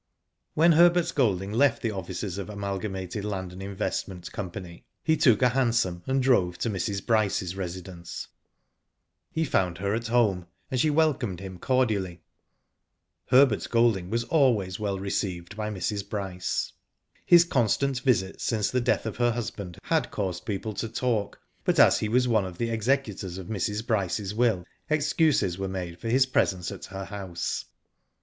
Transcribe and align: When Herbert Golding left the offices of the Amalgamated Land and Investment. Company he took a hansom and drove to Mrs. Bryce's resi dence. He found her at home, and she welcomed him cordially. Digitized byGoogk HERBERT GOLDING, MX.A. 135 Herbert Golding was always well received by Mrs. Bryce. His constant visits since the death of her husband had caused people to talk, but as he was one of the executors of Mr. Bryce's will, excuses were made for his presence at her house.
When 0.55 0.71
Herbert 0.71 1.13
Golding 1.13 1.53
left 1.53 1.83
the 1.83 1.91
offices 1.91 2.39
of 2.39 2.47
the 2.47 2.53
Amalgamated 2.53 3.23
Land 3.23 3.53
and 3.53 3.61
Investment. 3.61 4.31
Company 4.31 4.83
he 5.03 5.15
took 5.15 5.43
a 5.43 5.49
hansom 5.49 6.01
and 6.07 6.23
drove 6.23 6.57
to 6.57 6.71
Mrs. 6.71 7.05
Bryce's 7.05 7.53
resi 7.53 7.83
dence. 7.83 8.27
He 9.29 9.45
found 9.45 9.77
her 9.77 9.93
at 9.93 10.07
home, 10.07 10.47
and 10.71 10.79
she 10.79 10.89
welcomed 10.89 11.39
him 11.39 11.59
cordially. 11.59 12.13
Digitized 12.15 12.15
byGoogk 12.49 13.29
HERBERT 13.37 13.69
GOLDING, 13.69 13.69
MX.A. 13.69 13.69
135 13.69 13.69
Herbert 13.69 13.69
Golding 13.69 14.09
was 14.09 14.23
always 14.23 14.79
well 14.79 14.97
received 14.99 15.55
by 15.55 15.69
Mrs. 15.69 16.09
Bryce. 16.09 16.73
His 17.23 17.45
constant 17.45 17.99
visits 17.99 18.43
since 18.43 18.71
the 18.71 18.81
death 18.81 19.05
of 19.05 19.17
her 19.17 19.33
husband 19.33 19.77
had 19.83 20.09
caused 20.09 20.47
people 20.47 20.73
to 20.73 20.89
talk, 20.89 21.39
but 21.63 21.77
as 21.77 21.99
he 21.99 22.09
was 22.09 22.27
one 22.27 22.45
of 22.45 22.57
the 22.57 22.71
executors 22.71 23.37
of 23.37 23.45
Mr. 23.49 23.85
Bryce's 23.85 24.33
will, 24.33 24.65
excuses 24.89 25.59
were 25.59 25.67
made 25.67 25.99
for 25.99 26.09
his 26.09 26.25
presence 26.25 26.71
at 26.71 26.85
her 26.85 27.05
house. 27.05 27.65